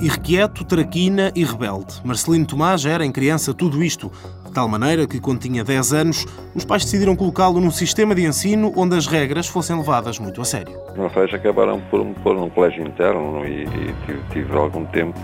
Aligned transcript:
Irrequieto, 0.00 0.64
traquina 0.64 1.30
e 1.34 1.44
rebelde. 1.44 2.00
Marcelino 2.02 2.46
Tomás 2.46 2.86
era, 2.86 3.04
em 3.04 3.12
criança, 3.12 3.52
tudo 3.52 3.82
isto. 3.82 4.10
De 4.46 4.52
tal 4.52 4.66
maneira 4.66 5.06
que, 5.06 5.20
quando 5.20 5.40
tinha 5.40 5.62
10 5.62 5.92
anos, 5.92 6.26
os 6.54 6.64
pais 6.64 6.84
decidiram 6.84 7.14
colocá-lo 7.14 7.60
num 7.60 7.70
sistema 7.70 8.14
de 8.14 8.24
ensino 8.24 8.72
onde 8.74 8.96
as 8.96 9.06
regras 9.06 9.46
fossem 9.46 9.76
levadas 9.76 10.18
muito 10.18 10.40
a 10.40 10.44
sério. 10.44 10.74
Meus 10.96 11.12
pais 11.12 11.32
acabaram 11.34 11.80
por 11.90 12.04
me 12.04 12.14
pôr 12.14 12.34
num 12.34 12.48
colégio 12.48 12.86
interno 12.86 13.44
e, 13.44 13.64
e 13.64 13.94
tive, 14.06 14.22
tive 14.32 14.56
algum 14.56 14.84
tempo 14.86 15.20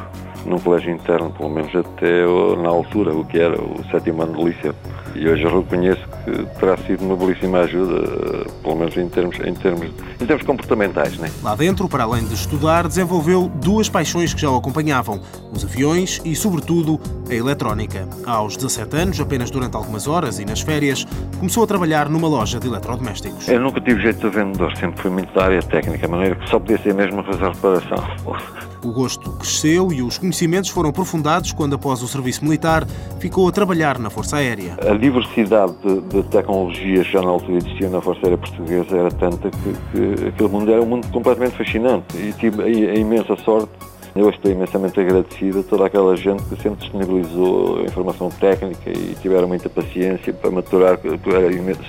num 0.46 0.58
colégio 0.58 0.90
interno, 0.92 1.30
pelo 1.30 1.50
menos 1.50 1.74
até 1.74 2.24
na 2.62 2.68
altura, 2.68 3.12
o 3.12 3.24
que 3.24 3.38
era 3.38 3.60
o 3.60 3.84
sétimo 3.90 4.22
ano 4.22 4.36
de 4.38 4.44
liceu. 4.44 4.74
E 5.14 5.26
hoje 5.28 5.42
eu 5.42 5.60
reconheço 5.60 6.02
que 6.24 6.46
terá 6.60 6.76
sido 6.76 7.04
uma 7.04 7.16
belíssima 7.16 7.60
ajuda, 7.60 8.46
pelo 8.62 8.76
menos 8.76 8.96
em 8.96 9.08
termos, 9.08 9.38
em 9.40 9.54
termos, 9.54 9.90
em 10.20 10.26
termos 10.26 10.44
comportamentais. 10.44 11.16
Né? 11.18 11.30
Lá 11.42 11.54
dentro, 11.54 11.88
para 11.88 12.04
além 12.04 12.24
de 12.24 12.34
estudar, 12.34 12.86
desenvolveu 12.86 13.50
duas 13.56 13.88
paixões 13.88 14.34
que 14.34 14.40
já 14.40 14.50
o 14.50 14.56
acompanhavam: 14.56 15.20
os 15.52 15.64
aviões 15.64 16.20
e, 16.24 16.36
sobretudo, 16.36 17.00
a 17.30 17.34
eletrónica. 17.34 18.08
Aos 18.26 18.56
17 18.56 18.96
anos, 18.96 19.20
apenas 19.20 19.50
durante 19.50 19.76
algumas 19.76 20.06
horas 20.06 20.38
e 20.38 20.44
nas 20.44 20.60
férias, 20.60 21.06
começou 21.38 21.64
a 21.64 21.66
trabalhar 21.66 22.08
numa 22.08 22.28
loja 22.28 22.58
de 22.58 22.66
eletrodomésticos. 22.66 23.48
Eu 23.48 23.60
nunca 23.60 23.80
tive 23.80 24.00
jeito 24.02 24.28
de 24.28 24.36
vendedor, 24.36 24.76
sempre 24.76 25.02
fui 25.02 25.10
muito 25.10 25.32
da 25.34 25.44
área 25.44 25.62
técnica, 25.62 26.06
de 26.06 26.12
maneira 26.12 26.36
que 26.36 26.48
só 26.48 26.58
podia 26.58 26.78
ser 26.78 26.94
mesmo 26.94 27.22
fazer 27.24 27.48
reparação. 27.48 28.66
O 28.82 28.92
gosto 28.92 29.32
cresceu 29.32 29.92
e 29.92 30.02
os 30.02 30.18
conhecimentos 30.18 30.70
foram 30.70 30.90
aprofundados 30.90 31.52
quando, 31.52 31.74
após 31.74 32.02
o 32.02 32.08
serviço 32.08 32.44
militar, 32.44 32.86
ficou 33.18 33.48
a 33.48 33.52
trabalhar 33.52 33.98
na 33.98 34.10
Força 34.10 34.36
Aérea. 34.36 34.76
A 34.80 34.94
diversidade 34.94 35.74
de, 35.82 36.00
de 36.02 36.22
tecnologias 36.24 37.06
já 37.06 37.20
na 37.20 37.30
altura 37.30 37.58
existia 37.58 37.88
na 37.88 38.00
Força 38.00 38.20
Aérea 38.24 38.38
Portuguesa 38.38 38.96
era 38.96 39.10
tanta 39.10 39.50
que, 39.50 39.72
que 39.92 40.28
aquele 40.28 40.48
mundo 40.48 40.70
era 40.70 40.82
um 40.82 40.86
mundo 40.86 41.08
completamente 41.08 41.56
fascinante 41.56 42.16
e 42.16 42.32
tive 42.34 42.62
a, 42.62 42.66
a 42.66 42.94
imensa 42.94 43.34
sorte 43.44 43.72
eu 44.20 44.30
estou 44.30 44.50
imensamente 44.50 44.98
agradecido 44.98 45.60
a 45.60 45.62
toda 45.62 45.86
aquela 45.86 46.16
gente 46.16 46.42
que 46.44 46.56
sempre 46.62 46.80
disponibilizou 46.80 47.82
informação 47.84 48.30
técnica 48.30 48.90
e 48.90 49.14
tiveram 49.20 49.48
muita 49.48 49.68
paciência 49.68 50.32
para 50.32 50.50
maturar. 50.50 50.98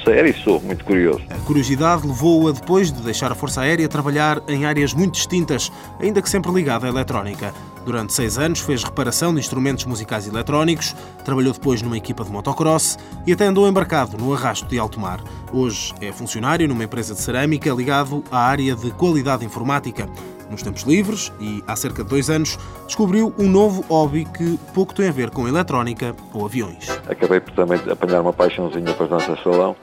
Era 0.07 0.29
e 0.29 0.33
sou 0.33 0.61
muito 0.61 0.83
curioso. 0.83 1.21
A 1.29 1.45
curiosidade 1.45 2.05
levou-a, 2.07 2.51
depois 2.51 2.91
de 2.91 3.01
deixar 3.01 3.31
a 3.31 3.35
Força 3.35 3.61
Aérea, 3.61 3.85
a 3.85 3.89
trabalhar 3.89 4.41
em 4.47 4.65
áreas 4.65 4.93
muito 4.93 5.13
distintas, 5.13 5.71
ainda 5.99 6.21
que 6.21 6.29
sempre 6.29 6.51
ligada 6.51 6.85
à 6.85 6.89
eletrónica. 6.89 7.53
Durante 7.87 8.11
seis 8.11 8.37
anos 8.37 8.59
fez 8.59 8.83
reparação 8.83 9.33
de 9.33 9.39
instrumentos 9.39 9.85
musicais 9.85 10.27
eletrónicos, 10.27 10.93
trabalhou 11.23 11.53
depois 11.53 11.81
numa 11.81 11.95
equipa 11.95 12.21
de 12.21 12.29
motocross 12.29 12.97
e 13.25 13.31
até 13.31 13.45
andou 13.45 13.65
embarcado 13.65 14.17
no 14.17 14.33
arrasto 14.33 14.67
de 14.67 14.77
alto 14.77 14.99
mar. 14.99 15.21
Hoje 15.53 15.93
é 16.01 16.11
funcionário 16.11 16.67
numa 16.67 16.83
empresa 16.83 17.13
de 17.13 17.21
cerâmica 17.21 17.69
ligado 17.69 18.25
à 18.29 18.39
área 18.39 18.75
de 18.75 18.91
qualidade 18.91 19.45
informática 19.45 20.05
nos 20.51 20.61
tempos 20.61 20.81
livres 20.81 21.31
e 21.39 21.63
há 21.65 21.77
cerca 21.77 22.03
de 22.03 22.09
dois 22.09 22.29
anos 22.29 22.59
descobriu 22.85 23.33
um 23.39 23.47
novo 23.47 23.81
hobby 23.87 24.25
que 24.25 24.59
pouco 24.73 24.93
tem 24.93 25.07
a 25.07 25.11
ver 25.13 25.29
com 25.29 25.47
eletrónica 25.47 26.13
ou 26.33 26.45
aviões. 26.45 26.89
Acabei 27.07 27.39
por 27.39 27.53
também 27.53 27.79
apanhar 27.89 28.19
uma 28.19 28.33
paixãozinha 28.33 28.93
para 28.95 29.05
as 29.05 29.09
danças 29.11 29.41
salão 29.41 29.77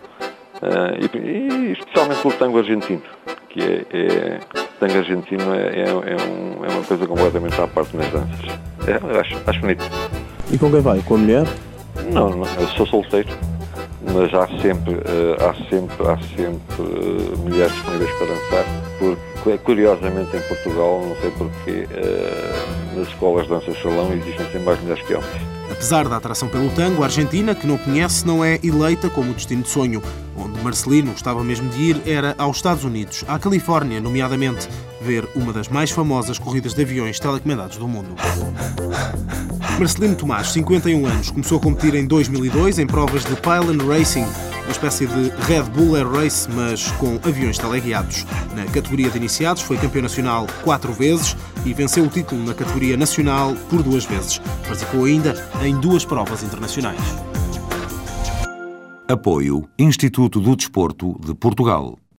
uh, 0.56 1.16
e, 1.16 1.16
e, 1.16 1.72
especialmente 1.72 2.20
pelo 2.20 2.34
tango 2.34 2.58
argentino, 2.58 3.02
que 3.48 3.62
é, 3.62 3.86
é 3.90 4.40
tango 4.86 4.98
argentino 4.98 5.54
é, 5.54 5.80
é, 5.80 5.88
é, 5.88 5.94
um, 5.94 6.64
é, 6.64 6.68
uma 6.68 6.82
coisa 6.84 7.06
completamente 7.06 7.60
à 7.60 7.66
parte 7.66 7.96
nas 7.96 8.08
danças. 8.10 8.58
É, 8.86 9.18
acho, 9.18 9.40
acho 9.46 9.60
bonito. 9.60 9.84
E 10.50 10.58
com 10.58 10.70
quem 10.70 10.80
vai? 10.80 11.00
Com 11.00 11.14
a 11.14 11.18
mulher? 11.18 11.46
Não, 12.12 12.30
não 12.30 12.46
eu 12.60 12.68
sou 12.68 12.86
solteiro 12.86 13.28
mas 14.12 14.34
há 14.34 14.46
sempre, 14.60 14.92
uh, 14.92 15.34
há 15.40 15.54
sempre, 15.70 16.06
há 16.06 16.18
sempre 16.36 16.82
uh, 16.82 17.38
mulheres 17.38 17.72
disponíveis 17.72 18.10
para 18.18 18.26
dançar, 18.26 18.64
porque 18.98 19.58
curiosamente 19.64 20.36
em 20.36 20.40
Portugal, 20.40 21.00
não 21.00 21.16
sei 21.16 21.30
porquê, 21.30 21.88
uh, 21.90 22.98
nas 22.98 23.08
escolas 23.08 23.44
de 23.44 23.48
dança 23.48 23.72
salão 23.82 24.12
existem 24.12 24.44
sempre 24.44 24.58
mais 24.60 24.80
mulheres 24.82 25.02
que 25.06 25.14
homens. 25.14 25.53
Apesar 25.70 26.08
da 26.08 26.16
atração 26.16 26.48
pelo 26.48 26.70
tango, 26.70 27.02
a 27.02 27.06
Argentina, 27.06 27.54
que 27.54 27.66
não 27.66 27.78
conhece, 27.78 28.26
não 28.26 28.44
é 28.44 28.58
eleita 28.62 29.08
como 29.08 29.34
destino 29.34 29.62
de 29.62 29.68
sonho. 29.68 30.02
Onde 30.36 30.60
Marcelino 30.62 31.12
gostava 31.12 31.42
mesmo 31.42 31.68
de 31.70 31.82
ir 31.82 32.02
era 32.06 32.34
aos 32.38 32.56
Estados 32.56 32.84
Unidos, 32.84 33.24
à 33.26 33.38
Califórnia, 33.38 34.00
nomeadamente, 34.00 34.68
ver 35.00 35.28
uma 35.34 35.52
das 35.52 35.68
mais 35.68 35.90
famosas 35.90 36.38
corridas 36.38 36.74
de 36.74 36.82
aviões 36.82 37.18
telecomandados 37.18 37.76
do 37.76 37.88
mundo. 37.88 38.14
Marcelino 39.78 40.14
Tomás, 40.14 40.52
51 40.52 41.06
anos, 41.06 41.30
começou 41.30 41.58
a 41.58 41.60
competir 41.60 41.94
em 41.94 42.06
2002 42.06 42.78
em 42.78 42.86
provas 42.86 43.24
de 43.24 43.34
Pylon 43.36 43.86
Racing, 43.88 44.26
uma 44.64 44.72
espécie 44.72 45.06
de 45.06 45.30
Red 45.46 45.64
Bull 45.64 45.96
Air 45.96 46.10
Race, 46.10 46.48
mas 46.50 46.90
com 46.92 47.18
aviões 47.22 47.58
teleguiados. 47.58 48.26
Na 48.54 48.64
categoria 48.66 49.10
de 49.10 49.18
iniciados 49.18 49.62
foi 49.62 49.76
campeão 49.76 50.02
nacional 50.02 50.46
quatro 50.62 50.92
vezes 50.92 51.36
e 51.64 51.72
venceu 51.72 52.04
o 52.04 52.08
título 52.08 52.44
na 52.44 52.54
categoria 52.54 52.96
nacional 52.96 53.54
por 53.68 53.82
duas 53.82 54.04
vezes. 54.04 54.38
Participou 54.66 55.04
ainda 55.04 55.34
em 55.62 55.78
duas 55.78 56.04
provas 56.04 56.42
internacionais. 56.42 57.00
Apoio 59.06 59.68
Instituto 59.78 60.40
do 60.40 60.56
Desporto 60.56 61.18
de 61.24 61.34
Portugal. 61.34 61.98